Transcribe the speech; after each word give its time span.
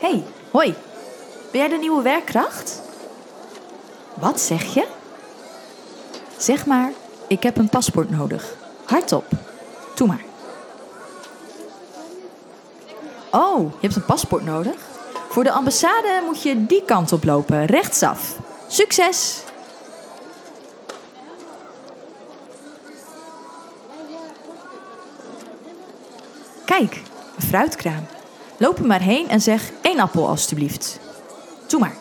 hey, 0.00 0.24
hoi. 0.50 0.74
Ben 1.50 1.60
jij 1.60 1.68
de 1.68 1.76
nieuwe 1.76 2.02
werkkracht? 2.02 2.80
Wat 4.14 4.40
zeg 4.40 4.74
je? 4.74 4.86
Zeg 6.36 6.66
maar, 6.66 6.92
ik 7.26 7.42
heb 7.42 7.56
een 7.56 7.68
paspoort 7.68 8.10
nodig. 8.10 8.54
Hardop. 8.84 9.24
Doe 9.94 10.06
maar. 10.06 10.24
Oh, 13.30 13.72
je 13.72 13.86
hebt 13.86 13.96
een 13.96 14.04
paspoort 14.04 14.44
nodig? 14.44 14.74
Voor 15.28 15.44
de 15.44 15.52
ambassade 15.52 16.22
moet 16.24 16.42
je 16.42 16.66
die 16.66 16.84
kant 16.84 17.12
op 17.12 17.24
lopen, 17.24 17.64
rechtsaf. 17.64 18.36
Succes! 18.68 19.42
Kijk, 26.64 27.02
een 27.36 27.42
fruitkraam. 27.42 28.06
Loop 28.60 28.78
er 28.78 28.86
maar 28.86 29.00
heen 29.00 29.28
en 29.28 29.40
zeg 29.40 29.70
één 29.82 29.98
appel 29.98 30.28
alstublieft. 30.28 31.00
Doe 31.66 31.80
maar. 31.80 31.94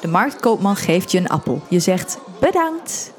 De 0.00 0.08
marktkoopman 0.08 0.76
geeft 0.76 1.10
je 1.10 1.18
een 1.18 1.28
appel. 1.28 1.62
Je 1.68 1.80
zegt 1.80 2.18
bedankt. 2.40 3.12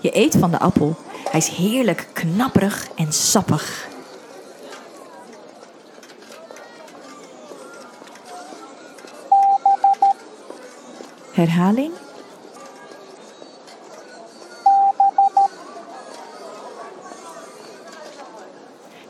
Je 0.00 0.16
eet 0.16 0.36
van 0.38 0.50
de 0.50 0.58
appel. 0.58 0.96
Hij 1.30 1.40
is 1.40 1.48
heerlijk 1.48 2.06
knapperig 2.12 2.88
en 2.94 3.12
sappig. 3.12 3.88
Herhaling. 11.32 11.92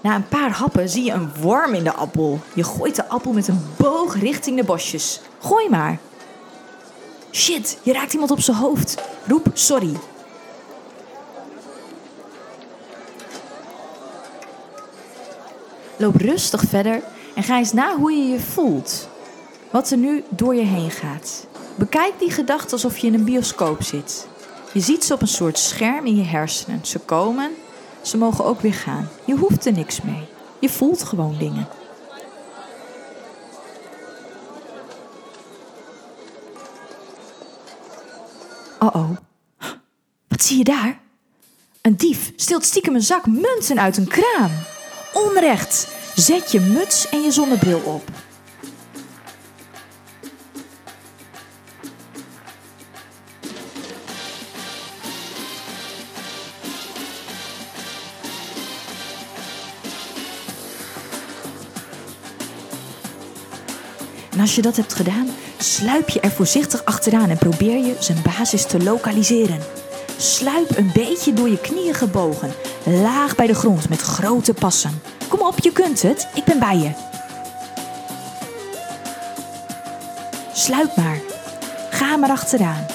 Na 0.00 0.14
een 0.14 0.28
paar 0.28 0.50
happen 0.50 0.88
zie 0.88 1.04
je 1.04 1.12
een 1.12 1.30
worm 1.40 1.74
in 1.74 1.84
de 1.84 1.92
appel. 1.92 2.40
Je 2.54 2.64
gooit 2.64 2.96
de 2.96 3.08
appel 3.08 3.32
met 3.32 3.48
een 3.48 3.66
boog 3.76 4.16
richting 4.18 4.56
de 4.56 4.64
bosjes. 4.64 5.20
Gooi 5.40 5.68
maar. 5.68 5.98
Shit, 7.30 7.78
je 7.82 7.92
raakt 7.92 8.12
iemand 8.12 8.30
op 8.30 8.40
zijn 8.40 8.56
hoofd. 8.56 9.02
Roep 9.26 9.46
sorry. 9.52 9.96
Loop 15.96 16.16
rustig 16.16 16.62
verder 16.62 17.02
en 17.34 17.42
ga 17.42 17.58
eens 17.58 17.72
na 17.72 17.96
hoe 17.96 18.12
je 18.12 18.28
je 18.28 18.40
voelt. 18.40 19.08
Wat 19.70 19.90
er 19.90 19.96
nu 19.96 20.24
door 20.28 20.54
je 20.54 20.64
heen 20.64 20.90
gaat. 20.90 21.46
Bekijk 21.74 22.12
die 22.18 22.30
gedachten 22.30 22.72
alsof 22.72 22.98
je 22.98 23.06
in 23.06 23.14
een 23.14 23.24
bioscoop 23.24 23.82
zit. 23.82 24.28
Je 24.72 24.80
ziet 24.80 25.04
ze 25.04 25.14
op 25.14 25.20
een 25.20 25.28
soort 25.28 25.58
scherm 25.58 26.06
in 26.06 26.16
je 26.16 26.24
hersenen. 26.24 26.80
Ze 26.82 26.98
komen, 26.98 27.50
ze 28.02 28.16
mogen 28.16 28.44
ook 28.44 28.60
weer 28.60 28.74
gaan. 28.74 29.08
Je 29.24 29.34
hoeft 29.36 29.66
er 29.66 29.72
niks 29.72 30.00
mee. 30.00 30.28
Je 30.58 30.68
voelt 30.68 31.02
gewoon 31.02 31.36
dingen. 31.38 31.68
Oh 38.78 38.94
oh. 38.94 39.10
Wat 40.28 40.42
zie 40.42 40.58
je 40.58 40.64
daar? 40.64 41.00
Een 41.80 41.96
dief 41.96 42.32
steelt 42.36 42.64
stiekem 42.64 42.94
een 42.94 43.02
zak 43.02 43.26
munten 43.26 43.80
uit 43.80 43.96
een 43.96 44.08
kraam. 44.08 44.50
Onrecht. 45.14 45.88
Zet 46.14 46.52
je 46.52 46.60
muts 46.60 47.08
en 47.08 47.22
je 47.22 47.30
zonnebril 47.30 47.80
op. 47.80 48.02
En 64.40 64.46
als 64.46 64.54
je 64.54 64.62
dat 64.62 64.76
hebt 64.76 64.94
gedaan, 64.94 65.28
sluip 65.58 66.08
je 66.08 66.20
er 66.20 66.30
voorzichtig 66.30 66.84
achteraan 66.84 67.30
en 67.30 67.38
probeer 67.38 67.86
je 67.86 67.96
zijn 67.98 68.22
basis 68.22 68.66
te 68.66 68.82
lokaliseren. 68.82 69.60
Sluip 70.16 70.76
een 70.76 70.90
beetje 70.94 71.32
door 71.32 71.48
je 71.48 71.60
knieën 71.60 71.94
gebogen, 71.94 72.52
laag 72.84 73.34
bij 73.34 73.46
de 73.46 73.54
grond 73.54 73.88
met 73.88 74.00
grote 74.00 74.54
passen. 74.54 75.02
Kom 75.28 75.40
op, 75.40 75.58
je 75.58 75.72
kunt 75.72 76.02
het, 76.02 76.28
ik 76.34 76.44
ben 76.44 76.58
bij 76.58 76.76
je. 76.76 76.90
Sluip 80.52 80.96
maar. 80.96 81.20
Ga 81.90 82.16
maar 82.16 82.30
achteraan. 82.30 82.86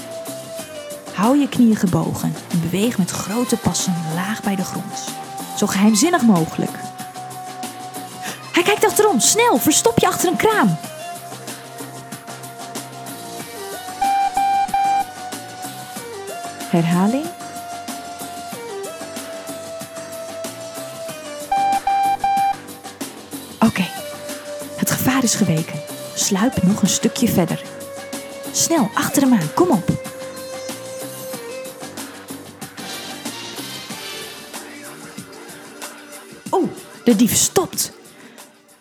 Hou 1.13 1.37
je 1.39 1.49
knieën 1.49 1.75
gebogen 1.75 2.35
en 2.51 2.61
beweeg 2.61 2.97
met 2.97 3.11
grote 3.11 3.57
passen 3.57 3.95
laag 4.15 4.43
bij 4.43 4.55
de 4.55 4.63
grond. 4.63 5.03
Zo 5.57 5.67
geheimzinnig 5.67 6.21
mogelijk. 6.21 6.77
Hij 8.51 8.63
kijkt 8.63 8.85
achterom, 8.85 9.19
snel, 9.19 9.57
verstop 9.57 9.99
je 9.99 10.07
achter 10.07 10.29
een 10.29 10.37
kraam. 10.37 10.77
Herhaling. 16.75 17.25
Oké, 23.59 23.85
het 24.75 24.91
gevaar 24.91 25.23
is 25.23 25.35
geweken. 25.35 25.79
Sluip 26.15 26.63
nog 26.63 26.81
een 26.81 26.87
stukje 26.87 27.27
verder. 27.27 27.63
Snel, 28.51 28.89
achter 28.93 29.21
hem 29.21 29.33
aan, 29.33 29.53
kom 29.53 29.69
op. 29.69 29.89
Oh, 36.49 36.69
de 37.03 37.15
dief 37.15 37.35
stopt. 37.35 37.91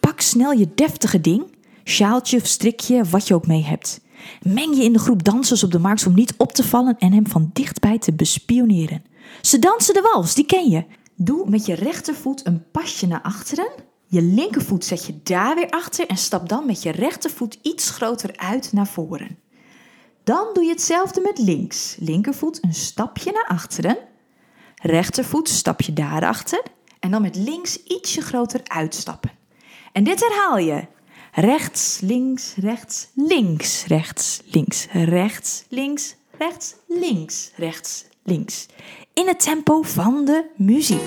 Pak 0.00 0.21
snel 0.21 0.53
je 0.53 0.69
deftige 0.75 1.21
ding, 1.21 1.44
sjaaltje 1.84 2.37
of 2.37 2.47
strikje, 2.47 3.05
wat 3.05 3.28
je 3.28 3.34
ook 3.34 3.47
mee 3.47 3.65
hebt. 3.65 4.00
Meng 4.43 4.77
je 4.77 4.83
in 4.83 4.93
de 4.93 4.99
groep 4.99 5.25
dansers 5.25 5.65
op 5.65 5.71
de 5.71 5.79
markt 5.79 6.07
om 6.07 6.15
niet 6.15 6.35
op 6.37 6.53
te 6.53 6.65
vallen 6.65 6.99
en 6.99 7.12
hem 7.12 7.27
van 7.27 7.51
dichtbij 7.53 7.99
te 7.99 8.12
bespioneren. 8.12 9.05
Ze 9.41 9.59
dansen 9.59 9.95
de 9.95 10.11
wals, 10.12 10.35
die 10.35 10.47
ken 10.47 10.71
je. 10.71 10.85
Doe 11.17 11.51
met 11.51 11.67
je 11.67 11.75
rechtervoet 11.75 12.47
een 12.47 12.71
pasje 12.71 13.07
naar 13.07 13.23
achteren. 13.23 13.69
Je 14.07 14.23
linkervoet 14.23 14.85
zet 14.85 15.07
je 15.07 15.21
daar 15.23 15.55
weer 15.55 15.71
achter 15.71 16.07
en 16.07 16.17
stap 16.17 16.49
dan 16.49 16.67
met 16.67 16.83
je 16.83 16.91
rechtervoet 16.91 17.59
iets 17.62 17.91
groter 17.91 18.37
uit 18.37 18.73
naar 18.73 18.87
voren. 18.87 19.39
Dan 20.25 20.47
doe 20.53 20.65
je 20.65 20.71
hetzelfde 20.71 21.21
met 21.21 21.39
links. 21.39 21.97
Linkervoet 21.99 22.65
een 22.65 22.75
stapje 22.75 23.33
naar 23.33 23.47
achteren. 23.47 23.99
Rechtervoet 24.83 25.49
stap 25.49 25.81
je 25.81 25.93
daarachter. 25.93 26.62
En 27.01 27.11
dan 27.11 27.23
met 27.23 27.37
links 27.37 27.83
ietsje 27.83 28.21
groter 28.21 28.61
uitstappen. 28.65 29.31
En 29.93 30.05
dit 30.05 30.21
herhaal 30.21 30.59
je. 30.59 30.87
Rechts, 31.37 32.00
links, 32.00 32.55
rechts, 32.61 33.09
links, 33.15 33.87
rechts, 33.87 34.43
links, 34.53 34.87
rechts, 34.93 35.65
links, 35.69 36.15
rechts, 36.39 36.75
links, 36.87 37.50
rechts, 37.56 38.05
links. 38.22 38.67
In 39.15 39.27
het 39.27 39.41
tempo 39.41 39.83
van 39.83 40.25
de 40.25 40.44
muziek. 40.56 41.00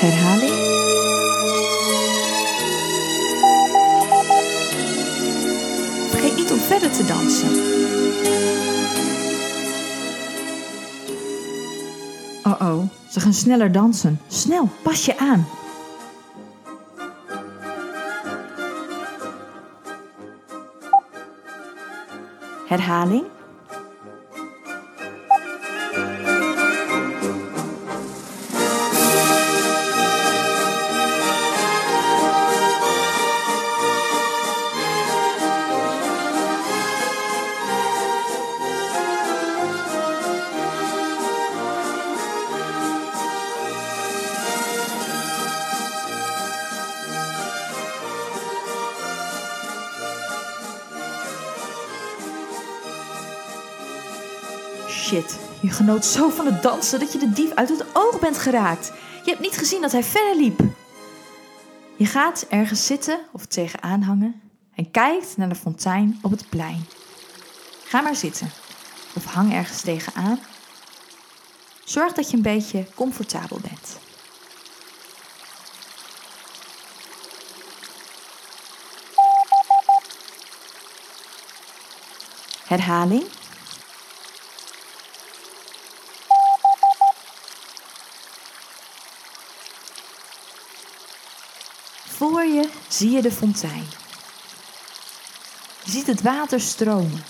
Herhaling. 0.00 0.53
Sneller 13.44 13.72
dansen. 13.72 14.18
Snel, 14.28 14.68
pas 14.82 15.04
je 15.04 15.18
aan. 15.18 15.46
Herhaling. 22.66 23.33
Shit, 54.94 55.38
Je 55.60 55.70
genoot 55.70 56.04
zo 56.04 56.28
van 56.28 56.46
het 56.46 56.62
dansen 56.62 57.00
dat 57.00 57.12
je 57.12 57.18
de 57.18 57.32
dief 57.32 57.54
uit 57.54 57.68
het 57.68 57.84
oog 57.92 58.20
bent 58.20 58.38
geraakt. 58.38 58.92
Je 59.24 59.30
hebt 59.30 59.40
niet 59.40 59.56
gezien 59.56 59.80
dat 59.80 59.92
hij 59.92 60.04
verder 60.04 60.36
liep. 60.36 60.60
Je 61.96 62.06
gaat 62.06 62.46
ergens 62.48 62.86
zitten 62.86 63.18
of 63.32 63.46
tegenaan 63.46 64.02
hangen 64.02 64.40
en 64.74 64.90
kijkt 64.90 65.36
naar 65.36 65.48
de 65.48 65.54
fontein 65.54 66.18
op 66.22 66.30
het 66.30 66.48
plein. 66.48 66.86
Ga 67.84 68.00
maar 68.00 68.16
zitten 68.16 68.50
of 69.14 69.24
hang 69.24 69.52
ergens 69.52 69.80
tegenaan. 69.80 70.38
Zorg 71.84 72.12
dat 72.12 72.30
je 72.30 72.36
een 72.36 72.42
beetje 72.42 72.86
comfortabel 72.94 73.58
bent. 73.60 73.98
Herhaling. 82.64 83.24
Voor 92.06 92.44
je 92.44 92.68
zie 92.96 93.10
je 93.10 93.22
de 93.22 93.32
fontein. 93.32 93.84
Je 95.84 95.90
ziet 95.90 96.06
het 96.06 96.22
water 96.22 96.60
stromen. 96.60 97.24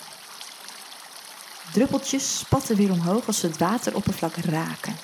Druppeltjes 1.73 2.39
spatten 2.39 2.77
weer 2.77 2.91
omhoog 2.91 3.27
als 3.27 3.39
ze 3.39 3.47
het 3.47 3.59
wateroppervlak 3.59 4.37
raken. 4.37 4.97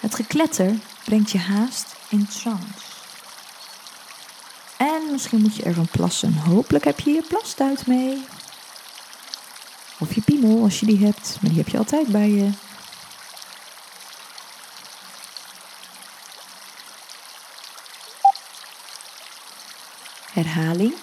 Het 0.00 0.14
gekletter 0.14 0.74
brengt 1.04 1.30
je 1.30 1.38
haast 1.38 1.86
in 2.08 2.26
trance. 2.26 2.86
En 4.76 5.02
misschien 5.10 5.40
moet 5.40 5.56
je 5.56 5.62
ervan 5.62 5.88
plassen. 5.90 6.34
Hopelijk 6.34 6.84
heb 6.84 7.00
je 7.00 7.10
je 7.10 7.22
plastuit 7.28 7.86
mee. 7.86 8.24
Of 9.98 10.14
je 10.14 10.20
piemel 10.20 10.62
als 10.62 10.80
je 10.80 10.86
die 10.86 11.04
hebt, 11.04 11.38
maar 11.40 11.50
die 11.50 11.58
heb 11.58 11.68
je 11.68 11.78
altijd 11.78 12.06
bij 12.06 12.30
je. 12.30 12.50
Herhaling. 20.38 20.94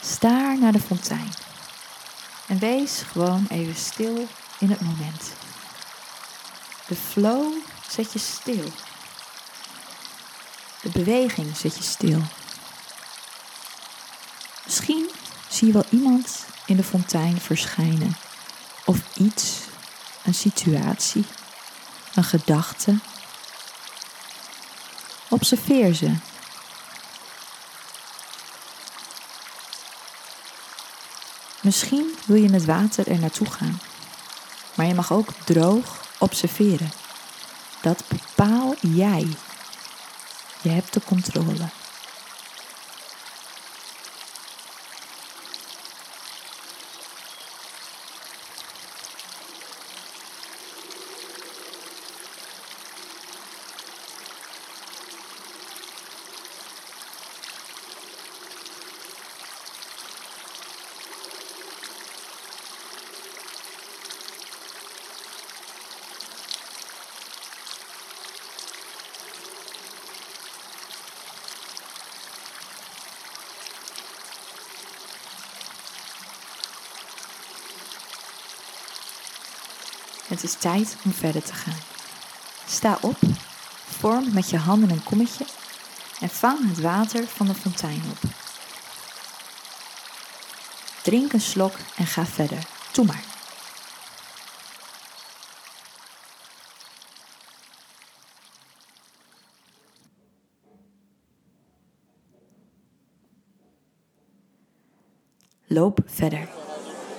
Staar 0.00 0.58
naar 0.58 0.72
de 0.72 0.80
fontein. 0.80 1.32
En 2.46 2.58
wees 2.58 3.02
gewoon 3.02 3.46
even 3.50 3.76
stil 3.76 4.26
in 4.58 4.70
het 4.70 4.80
moment. 4.80 5.32
De 6.86 6.94
flow 6.94 7.52
zet 7.88 8.12
je 8.12 8.18
stil. 8.18 8.72
De 10.82 10.90
beweging 10.90 11.56
zet 11.56 11.76
je 11.76 11.82
stil. 11.82 12.22
Misschien 14.64 15.10
zie 15.48 15.66
je 15.66 15.72
wel 15.72 15.86
iemand 15.90 16.44
in 16.66 16.76
de 16.76 16.84
fontein 16.84 17.40
verschijnen. 17.40 18.16
Of 18.84 19.16
iets, 19.16 19.60
een 20.24 20.34
situatie, 20.34 21.24
een 22.18 22.24
gedachte. 22.24 22.98
Observeer 25.28 25.94
ze. 25.94 26.14
Misschien 31.60 32.14
wil 32.26 32.36
je 32.36 32.48
met 32.48 32.64
water 32.64 33.08
er 33.08 33.18
naartoe 33.18 33.50
gaan, 33.50 33.80
maar 34.74 34.86
je 34.86 34.94
mag 34.94 35.12
ook 35.12 35.28
droog 35.44 36.06
observeren. 36.18 36.90
Dat 37.80 38.04
bepaal 38.08 38.74
jij. 38.80 39.26
Je 40.62 40.68
hebt 40.68 40.92
de 40.92 41.00
controle. 41.04 41.68
Het 80.38 80.46
is 80.46 80.54
tijd 80.54 80.96
om 81.04 81.12
verder 81.12 81.42
te 81.42 81.54
gaan. 81.54 81.78
Sta 82.66 82.98
op, 83.00 83.16
vorm 83.98 84.34
met 84.34 84.50
je 84.50 84.56
handen 84.56 84.90
een 84.90 85.02
kommetje 85.02 85.44
en 86.20 86.28
vang 86.28 86.68
het 86.68 86.80
water 86.80 87.26
van 87.26 87.46
de 87.46 87.54
fontein 87.54 88.02
op. 88.10 88.30
Drink 91.02 91.32
een 91.32 91.40
slok 91.40 91.72
en 91.96 92.06
ga 92.06 92.26
verder. 92.26 92.66
Doe 92.92 93.04
maar. 93.04 93.24
Loop 105.66 106.00
verder. 106.06 106.57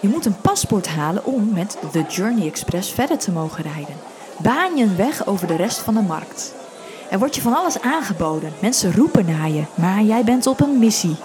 Je 0.01 0.07
moet 0.07 0.25
een 0.25 0.42
paspoort 0.42 0.88
halen 0.88 1.25
om 1.25 1.50
met 1.54 1.78
de 1.92 2.04
Journey 2.07 2.48
Express 2.48 2.92
verder 2.92 3.18
te 3.18 3.31
mogen 3.31 3.63
rijden. 3.63 3.96
Baan 4.38 4.75
je 4.75 4.84
een 4.84 4.96
weg 4.96 5.25
over 5.28 5.48
de 5.48 5.56
rest 5.56 5.80
van 5.80 5.94
de 5.94 6.01
markt. 6.01 6.54
Er 7.10 7.19
wordt 7.19 7.36
je 7.36 7.42
van 7.42 7.56
alles 7.56 7.81
aangeboden. 7.81 8.54
Mensen 8.62 8.96
roepen 8.96 9.25
naar 9.25 9.50
je, 9.50 9.63
maar 9.75 10.01
jij 10.01 10.24
bent 10.24 10.48
op 10.48 10.62
een 10.62 10.80
missie. 10.80 11.16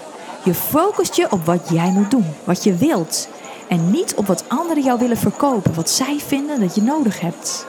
Je 0.43 0.53
focust 0.53 1.15
je 1.15 1.31
op 1.31 1.45
wat 1.45 1.69
jij 1.69 1.91
moet 1.91 2.11
doen, 2.11 2.25
wat 2.43 2.63
je 2.63 2.75
wilt. 2.75 3.27
En 3.67 3.91
niet 3.91 4.15
op 4.15 4.27
wat 4.27 4.43
anderen 4.47 4.83
jou 4.83 4.99
willen 4.99 5.17
verkopen, 5.17 5.73
wat 5.73 5.89
zij 5.89 6.19
vinden 6.19 6.59
dat 6.59 6.75
je 6.75 6.81
nodig 6.81 7.19
hebt. 7.19 7.65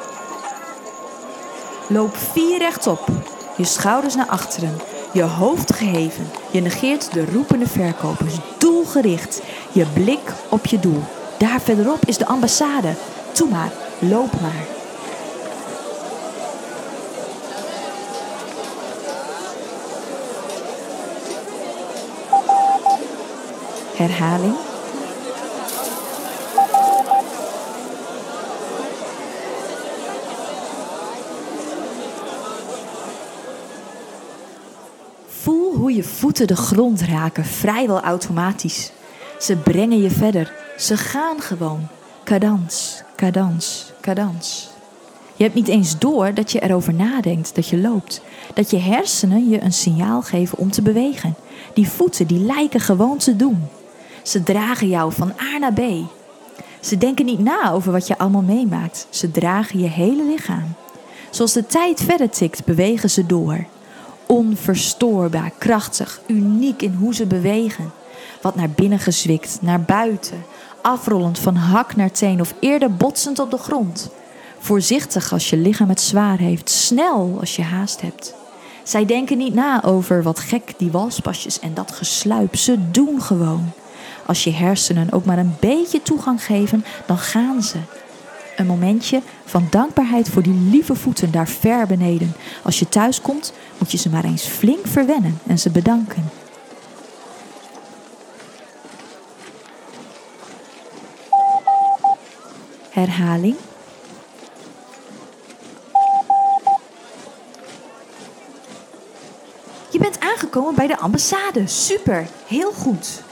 Loop 1.89 2.17
vier 2.17 2.59
rechtop, 2.59 3.09
je 3.57 3.65
schouders 3.65 4.15
naar 4.15 4.27
achteren, 4.27 4.77
je 5.13 5.23
hoofd 5.23 5.75
geheven. 5.75 6.27
Je 6.51 6.61
negeert 6.61 7.13
de 7.13 7.25
roepende 7.25 7.67
verkopers, 7.67 8.35
doelgericht. 9.03 9.43
Je 9.73 9.87
blik 9.95 10.33
op 10.51 10.67
je 10.67 10.79
doel. 10.79 11.03
Daar 11.39 11.61
verderop 11.61 12.05
is 12.05 12.19
de 12.19 12.27
ambassade. 12.27 12.95
Toe 13.33 13.49
maar, 13.49 13.73
loop 13.99 14.41
maar. 14.41 14.65
Herhaling. 23.97 24.55
Voel 35.27 35.75
hoe 35.75 35.86
je 35.97 36.03
voeten 36.03 36.47
de 36.47 36.57
grond 36.57 37.01
raken, 37.01 37.45
vrijwel 37.45 38.01
automatisch. 38.01 38.91
Ze 39.39 39.57
brengen 39.57 40.03
je 40.03 40.11
verder. 40.11 40.53
Ze 40.79 40.97
gaan 40.97 41.41
gewoon. 41.41 41.89
Cadans, 42.25 43.03
cadans, 43.15 43.93
cadans. 44.01 44.69
Je 45.37 45.43
hebt 45.43 45.55
niet 45.55 45.69
eens 45.69 45.99
door 45.99 46.35
dat 46.35 46.53
je 46.53 46.63
erover 46.63 46.95
nadenkt 46.95 47.55
dat 47.55 47.69
je 47.69 47.79
loopt. 47.79 48.21
Dat 48.55 48.71
je 48.71 48.79
hersenen 48.79 49.49
je 49.49 49.63
een 49.63 49.73
signaal 49.73 50.23
geven 50.23 50.59
om 50.59 50.71
te 50.71 50.83
bewegen. 50.83 51.35
Die 51.75 51.89
voeten 51.89 52.27
die 52.27 52.41
lijken 52.41 52.81
gewoon 52.81 53.19
te 53.19 53.37
doen. 53.37 53.69
Ze 54.23 54.43
dragen 54.43 54.89
jou 54.89 55.13
van 55.13 55.33
A 55.55 55.59
naar 55.59 55.73
B. 55.73 55.81
Ze 56.81 56.99
denken 56.99 57.25
niet 57.25 57.41
na 57.41 57.71
over 57.73 57.93
wat 57.93 58.07
je 58.07 58.19
allemaal 58.19 58.43
meemaakt. 58.43 59.07
Ze 59.11 59.31
dragen 59.31 59.79
je 59.79 59.89
hele 59.89 60.25
lichaam. 60.25 60.75
Zoals 61.31 61.53
de 61.53 61.67
tijd 61.67 62.01
verder 62.01 62.31
tikt, 62.31 62.65
bewegen 62.65 63.11
ze 63.11 63.27
door. 63.27 63.67
Onverstoorbaar, 64.27 65.51
krachtig, 65.59 66.21
uniek 66.27 66.83
in 66.83 66.93
hoe 66.93 67.15
ze 67.15 67.27
bewegen. 67.27 67.93
Wat 68.43 68.57
naar 68.57 68.71
binnen 68.71 68.99
gezwikt, 68.99 69.59
naar 69.61 69.81
buiten, 69.81 70.45
afrollend 70.83 71.39
van 71.39 71.55
hak 71.55 71.97
naar 71.97 72.11
teen 72.11 72.41
of 72.41 72.55
eerder 72.61 72.95
botsend 72.95 73.39
op 73.39 73.51
de 73.51 73.59
grond. 73.59 74.11
Voorzichtig 74.59 75.33
als 75.33 75.51
je 75.51 75.57
lichaam 75.57 75.89
het 75.89 76.01
zwaar 76.01 76.39
heeft, 76.39 76.71
snel 76.71 77.37
als 77.41 77.57
je 77.57 77.63
haast 77.63 78.01
hebt. 78.01 78.35
Zij 78.83 79.07
denken 79.07 79.39
niet 79.39 79.55
na 79.55 79.85
over 79.85 80.23
wat 80.23 80.39
gek 80.39 80.75
die 80.77 80.91
walspasjes 80.91 81.61
en 81.61 81.75
dat 81.75 81.93
gesluip. 81.93 82.57
Ze 82.57 82.91
doen 82.91 83.23
gewoon. 83.23 83.73
Als 84.27 84.45
je 84.45 84.53
hersenen 84.53 85.13
ook 85.13 85.25
maar 85.25 85.39
een 85.39 85.57
beetje 85.61 86.03
toegang 86.03 86.45
geven, 86.45 86.85
dan 87.07 87.19
gaan 87.19 87.63
ze. 87.63 87.79
Een 88.57 88.67
momentje 88.67 89.23
van 89.45 89.67
dankbaarheid 89.71 90.29
voor 90.29 90.43
die 90.43 90.69
lieve 90.71 90.95
voeten 90.95 91.31
daar 91.31 91.49
ver 91.49 91.87
beneden. 91.87 92.33
Als 92.63 92.79
je 92.79 92.89
thuis 92.89 93.21
komt, 93.21 93.53
moet 93.79 93.91
je 93.91 93.99
ze 93.99 94.11
maar 94.11 94.25
eens 94.25 94.45
flink 94.45 94.87
verwennen 94.87 95.39
en 95.47 95.59
ze 95.59 95.71
bedanken. 95.71 96.31
Herhaling. 102.91 103.57
Je 109.91 109.99
bent 109.99 110.21
aangekomen 110.21 110.75
bij 110.75 110.87
de 110.87 110.99
ambassade. 110.99 111.67
Super, 111.67 112.27
heel 112.47 112.73
goed. 112.73 113.23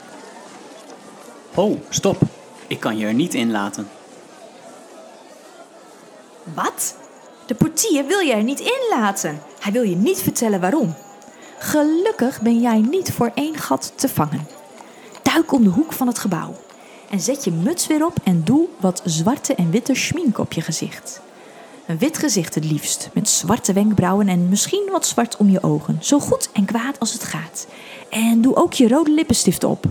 Oh, 1.54 1.80
stop. 1.88 2.20
Ik 2.66 2.80
kan 2.80 2.98
je 2.98 3.06
er 3.06 3.14
niet 3.14 3.34
in 3.34 3.50
laten. 3.50 3.88
Wat? 6.54 6.96
De 7.46 7.54
portier 7.54 8.06
wil 8.06 8.18
je 8.18 8.32
er 8.32 8.42
niet 8.42 8.60
in 8.60 8.86
laten. 8.90 9.40
Hij 9.60 9.72
wil 9.72 9.82
je 9.82 9.96
niet 9.96 10.18
vertellen 10.18 10.60
waarom. 10.60 10.94
Gelukkig 11.58 12.40
ben 12.40 12.60
jij 12.60 12.80
niet 12.80 13.12
voor 13.12 13.30
één 13.34 13.56
gat 13.56 13.92
te 13.94 14.08
vangen. 14.08 14.46
Duik 15.22 15.52
om 15.52 15.64
de 15.64 15.70
hoek 15.70 15.92
van 15.92 16.06
het 16.06 16.18
gebouw. 16.18 16.54
En 17.10 17.20
zet 17.20 17.44
je 17.44 17.50
muts 17.50 17.86
weer 17.86 18.06
op 18.06 18.16
en 18.24 18.44
doe 18.44 18.68
wat 18.80 19.02
zwarte 19.04 19.54
en 19.54 19.70
witte 19.70 19.94
schmink 19.94 20.38
op 20.38 20.52
je 20.52 20.60
gezicht. 20.60 21.20
Een 21.86 21.98
wit 21.98 22.18
gezicht 22.18 22.54
het 22.54 22.64
liefst, 22.64 23.10
met 23.12 23.28
zwarte 23.28 23.72
wenkbrauwen 23.72 24.28
en 24.28 24.48
misschien 24.48 24.88
wat 24.90 25.06
zwart 25.06 25.36
om 25.36 25.50
je 25.50 25.62
ogen. 25.62 25.98
Zo 26.00 26.18
goed 26.18 26.50
en 26.52 26.64
kwaad 26.64 26.98
als 26.98 27.12
het 27.12 27.24
gaat. 27.24 27.66
En 28.10 28.40
doe 28.40 28.56
ook 28.56 28.72
je 28.72 28.88
rode 28.88 29.10
lippenstift 29.10 29.64
op. 29.64 29.86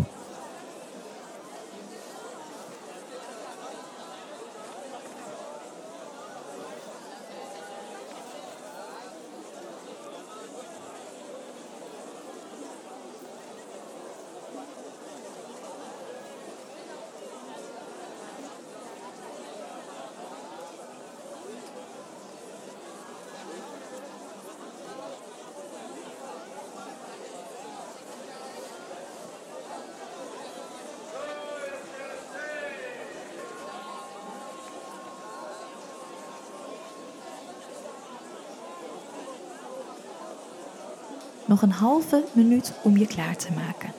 Nog 41.45 41.61
een 41.61 41.71
halve 41.71 42.23
minuut 42.33 42.73
om 42.83 42.97
je 42.97 43.07
klaar 43.07 43.35
te 43.35 43.51
maken. 43.51 43.93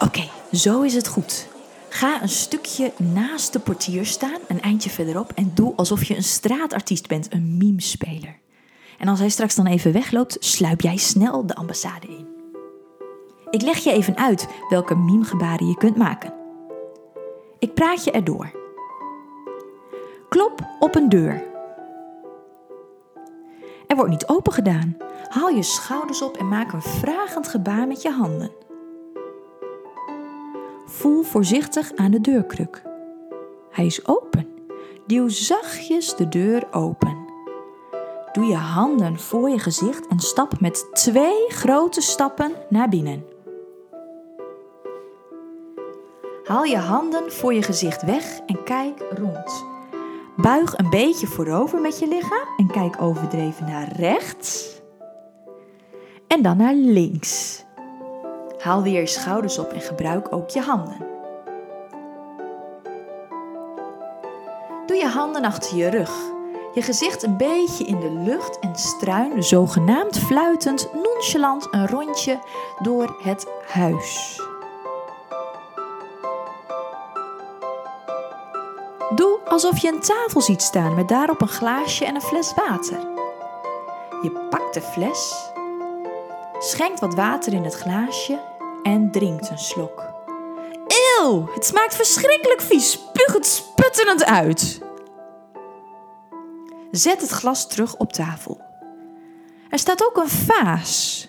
Oké, 0.00 0.28
zo 0.56 0.82
is 0.82 0.94
het 0.94 1.08
goed. 1.08 1.48
Ga 1.88 2.22
een 2.22 2.28
stukje 2.28 2.92
naast 2.96 3.52
de 3.52 3.58
portier 3.58 4.06
staan, 4.06 4.38
een 4.48 4.60
eindje 4.60 4.90
verderop, 4.90 5.32
en 5.34 5.50
doe 5.54 5.72
alsof 5.76 6.04
je 6.04 6.16
een 6.16 6.24
straatartiest 6.24 7.08
bent, 7.08 7.32
een 7.32 7.56
memespeler. 7.56 8.38
En 8.98 9.08
als 9.08 9.18
hij 9.18 9.28
straks 9.28 9.54
dan 9.54 9.66
even 9.66 9.92
wegloopt, 9.92 10.36
sluip 10.40 10.80
jij 10.80 10.96
snel 10.96 11.46
de 11.46 11.54
ambassade 11.54 12.06
in. 12.06 12.26
Ik 13.50 13.62
leg 13.62 13.78
je 13.78 13.92
even 13.92 14.16
uit 14.16 14.48
welke 14.68 14.94
meme-gebaren 14.94 15.68
je 15.68 15.76
kunt 15.76 15.96
maken. 15.96 16.34
Ik 17.58 17.74
praat 17.74 18.04
je 18.04 18.10
erdoor. 18.10 18.50
Klop 20.28 20.60
op 20.80 20.94
een 20.94 21.08
deur. 21.08 21.44
Er 23.86 23.96
wordt 23.96 24.10
niet 24.10 24.28
open 24.28 24.52
gedaan. 24.52 24.96
Haal 25.28 25.48
je 25.48 25.62
schouders 25.62 26.22
op 26.22 26.36
en 26.36 26.48
maak 26.48 26.72
een 26.72 26.82
vragend 26.82 27.48
gebaar 27.48 27.86
met 27.86 28.02
je 28.02 28.10
handen. 28.10 28.50
Voel 31.06 31.22
voorzichtig 31.22 31.92
aan 31.94 32.10
de 32.10 32.20
deurkruk. 32.20 32.82
Hij 33.70 33.86
is 33.86 34.06
open. 34.06 34.48
Duw 35.06 35.28
zachtjes 35.28 36.16
de 36.16 36.28
deur 36.28 36.72
open. 36.72 37.16
Doe 38.32 38.44
je 38.44 38.54
handen 38.54 39.18
voor 39.18 39.48
je 39.48 39.58
gezicht 39.58 40.06
en 40.06 40.18
stap 40.18 40.60
met 40.60 40.86
twee 40.92 41.48
grote 41.48 42.00
stappen 42.00 42.52
naar 42.68 42.88
binnen. 42.88 43.24
Haal 46.44 46.64
je 46.64 46.78
handen 46.78 47.32
voor 47.32 47.54
je 47.54 47.62
gezicht 47.62 48.02
weg 48.02 48.40
en 48.46 48.64
kijk 48.64 49.04
rond. 49.10 49.64
Buig 50.36 50.78
een 50.78 50.90
beetje 50.90 51.26
voorover 51.26 51.80
met 51.80 51.98
je 51.98 52.08
lichaam 52.08 52.48
en 52.56 52.66
kijk 52.66 53.02
overdreven 53.02 53.66
naar 53.66 53.92
rechts. 53.96 54.80
En 56.26 56.42
dan 56.42 56.56
naar 56.56 56.74
links. 56.74 57.65
Haal 58.66 58.82
weer 58.82 59.00
je 59.00 59.06
schouders 59.06 59.58
op 59.58 59.72
en 59.72 59.80
gebruik 59.80 60.32
ook 60.32 60.50
je 60.50 60.60
handen. 60.60 60.96
Doe 64.86 64.96
je 64.96 65.06
handen 65.06 65.44
achter 65.44 65.76
je 65.76 65.88
rug. 65.88 66.10
Je 66.74 66.82
gezicht 66.82 67.22
een 67.22 67.36
beetje 67.36 67.84
in 67.84 68.00
de 68.00 68.10
lucht 68.10 68.58
en 68.58 68.76
struin 68.76 69.42
zogenaamd 69.42 70.18
fluitend 70.18 70.88
nonchalant 70.94 71.68
een 71.70 71.86
rondje 71.86 72.38
door 72.82 73.16
het 73.22 73.46
huis. 73.66 74.40
Doe 79.14 79.38
alsof 79.44 79.78
je 79.78 79.92
een 79.92 80.00
tafel 80.00 80.40
ziet 80.40 80.62
staan 80.62 80.94
met 80.94 81.08
daarop 81.08 81.40
een 81.40 81.48
glaasje 81.48 82.04
en 82.04 82.14
een 82.14 82.20
fles 82.20 82.54
water. 82.54 82.98
Je 84.22 84.46
pakt 84.50 84.74
de 84.74 84.82
fles, 84.82 85.50
schenkt 86.58 87.00
wat 87.00 87.14
water 87.14 87.52
in 87.52 87.64
het 87.64 87.74
glaasje 87.74 88.54
en 88.86 89.10
drinkt 89.10 89.50
een 89.50 89.58
slok. 89.58 90.14
Eeuw, 90.86 91.48
het 91.54 91.66
smaakt 91.66 91.94
verschrikkelijk 91.94 92.60
vies. 92.60 92.90
Spuug 92.90 93.32
het 93.32 93.46
sputterend 93.46 94.24
uit. 94.24 94.80
Zet 96.90 97.20
het 97.20 97.30
glas 97.30 97.68
terug 97.68 97.96
op 97.96 98.12
tafel. 98.12 98.60
Er 99.70 99.78
staat 99.78 100.04
ook 100.04 100.16
een 100.16 100.28
vaas. 100.28 101.28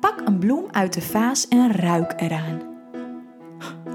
Pak 0.00 0.20
een 0.24 0.38
bloem 0.38 0.66
uit 0.70 0.92
de 0.92 1.02
vaas 1.02 1.48
en 1.48 1.72
ruik 1.72 2.12
eraan. 2.16 2.62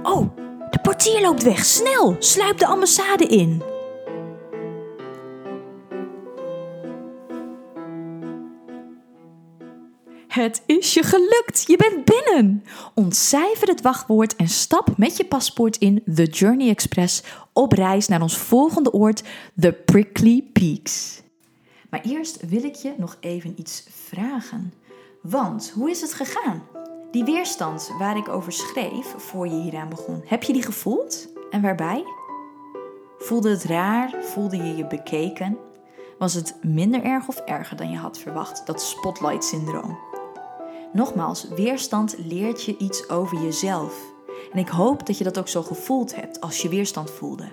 Oh, 0.03 0.35
de 0.69 0.79
portier 0.81 1.21
loopt 1.21 1.43
weg. 1.43 1.65
Snel, 1.65 2.15
sluip 2.19 2.57
de 2.57 2.65
ambassade 2.65 3.25
in. 3.25 3.63
Het 10.39 10.61
is 10.65 10.93
je 10.93 11.03
gelukt. 11.03 11.63
Je 11.67 11.77
bent 11.77 12.05
binnen. 12.05 12.63
Ontcijfer 12.93 13.67
het 13.67 13.81
wachtwoord 13.81 14.35
en 14.35 14.47
stap 14.47 14.97
met 14.97 15.17
je 15.17 15.25
paspoort 15.25 15.77
in 15.77 16.03
The 16.13 16.23
Journey 16.23 16.69
Express 16.69 17.23
op 17.53 17.71
reis 17.71 18.07
naar 18.07 18.21
ons 18.21 18.37
volgende 18.37 18.93
oord, 18.93 19.23
The 19.59 19.71
Prickly 19.71 20.43
Peaks. 20.53 21.21
Maar 21.89 22.01
eerst 22.01 22.47
wil 22.47 22.63
ik 22.63 22.75
je 22.75 22.93
nog 22.97 23.17
even 23.19 23.53
iets 23.55 23.87
vragen. 23.89 24.73
Want 25.21 25.71
hoe 25.75 25.89
is 25.89 26.01
het 26.01 26.13
gegaan? 26.13 26.63
Die 27.11 27.23
weerstand 27.23 27.91
waar 27.97 28.17
ik 28.17 28.29
over 28.29 28.51
schreef 28.51 29.13
voor 29.17 29.47
je 29.47 29.61
hieraan 29.61 29.89
begon, 29.89 30.21
heb 30.25 30.43
je 30.43 30.53
die 30.53 30.63
gevoeld? 30.63 31.27
En 31.49 31.61
waarbij? 31.61 32.03
Voelde 33.17 33.49
het 33.49 33.63
raar? 33.63 34.15
Voelde 34.21 34.57
je 34.57 34.75
je 34.75 34.87
bekeken? 34.87 35.57
Was 36.17 36.33
het 36.33 36.55
minder 36.61 37.03
erg 37.03 37.27
of 37.27 37.37
erger 37.37 37.77
dan 37.77 37.89
je 37.91 37.97
had 37.97 38.17
verwacht, 38.17 38.65
dat 38.65 38.81
spotlight-syndroom? 38.81 40.08
Nogmaals, 40.93 41.47
weerstand 41.55 42.15
leert 42.17 42.63
je 42.63 42.77
iets 42.77 43.09
over 43.09 43.41
jezelf. 43.41 43.93
En 44.51 44.59
ik 44.59 44.67
hoop 44.67 45.05
dat 45.05 45.17
je 45.17 45.23
dat 45.23 45.37
ook 45.39 45.47
zo 45.47 45.61
gevoeld 45.61 46.15
hebt 46.15 46.41
als 46.41 46.61
je 46.61 46.69
weerstand 46.69 47.11
voelde. 47.11 47.47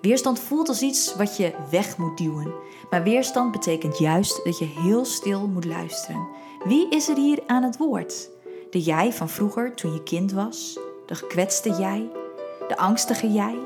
Weerstand 0.00 0.38
voelt 0.38 0.68
als 0.68 0.82
iets 0.82 1.16
wat 1.16 1.36
je 1.36 1.54
weg 1.70 1.96
moet 1.98 2.18
duwen. 2.18 2.52
Maar 2.90 3.02
weerstand 3.02 3.52
betekent 3.52 3.98
juist 3.98 4.44
dat 4.44 4.58
je 4.58 4.64
heel 4.64 5.04
stil 5.04 5.46
moet 5.46 5.64
luisteren. 5.64 6.28
Wie 6.64 6.88
is 6.88 7.08
er 7.08 7.16
hier 7.16 7.42
aan 7.46 7.62
het 7.62 7.76
woord? 7.76 8.30
De 8.70 8.80
jij 8.80 9.12
van 9.12 9.28
vroeger 9.28 9.74
toen 9.74 9.92
je 9.92 10.02
kind 10.02 10.32
was? 10.32 10.78
De 11.06 11.14
gekwetste 11.14 11.70
jij? 11.70 12.10
De 12.68 12.76
angstige 12.76 13.32
jij? 13.32 13.58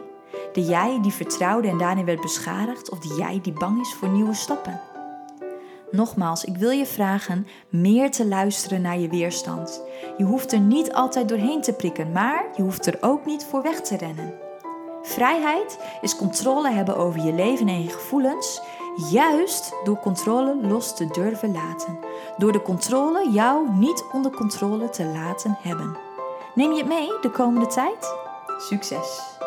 De 0.52 0.62
jij 0.62 0.98
die 1.02 1.12
vertrouwde 1.12 1.68
en 1.68 1.78
daarin 1.78 2.04
werd 2.04 2.20
beschadigd? 2.20 2.90
Of 2.90 2.98
de 2.98 3.14
jij 3.14 3.40
die 3.42 3.52
bang 3.52 3.80
is 3.80 3.94
voor 3.94 4.08
nieuwe 4.08 4.34
stappen? 4.34 4.93
Nogmaals, 5.94 6.44
ik 6.44 6.56
wil 6.56 6.70
je 6.70 6.86
vragen 6.86 7.46
meer 7.68 8.10
te 8.10 8.26
luisteren 8.26 8.82
naar 8.82 8.98
je 8.98 9.08
weerstand. 9.08 9.82
Je 10.16 10.24
hoeft 10.24 10.52
er 10.52 10.60
niet 10.60 10.92
altijd 10.92 11.28
doorheen 11.28 11.60
te 11.60 11.72
prikken, 11.72 12.12
maar 12.12 12.44
je 12.56 12.62
hoeft 12.62 12.86
er 12.86 12.98
ook 13.00 13.26
niet 13.26 13.44
voor 13.44 13.62
weg 13.62 13.80
te 13.80 13.96
rennen. 13.96 14.34
Vrijheid 15.02 15.78
is 16.00 16.16
controle 16.16 16.70
hebben 16.70 16.96
over 16.96 17.24
je 17.24 17.32
leven 17.32 17.68
en 17.68 17.82
je 17.82 17.88
gevoelens, 17.88 18.62
juist 19.10 19.72
door 19.84 19.98
controle 19.98 20.56
los 20.62 20.96
te 20.96 21.06
durven 21.06 21.52
laten. 21.52 21.98
Door 22.36 22.52
de 22.52 22.62
controle 22.62 23.30
jou 23.30 23.70
niet 23.70 24.04
onder 24.12 24.30
controle 24.30 24.90
te 24.90 25.04
laten 25.04 25.58
hebben. 25.60 25.96
Neem 26.54 26.72
je 26.72 26.78
het 26.78 26.88
mee 26.88 27.08
de 27.20 27.30
komende 27.30 27.66
tijd? 27.66 28.14
Succes! 28.58 29.42